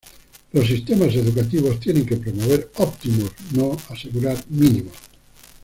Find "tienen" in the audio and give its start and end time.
1.79-2.07